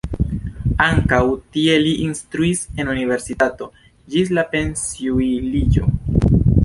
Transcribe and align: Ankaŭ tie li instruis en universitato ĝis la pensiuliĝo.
Ankaŭ 0.85 1.19
tie 1.57 1.75
li 1.83 1.91
instruis 2.05 2.63
en 2.83 2.89
universitato 2.95 3.67
ĝis 4.15 4.33
la 4.39 4.47
pensiuliĝo. 4.55 5.87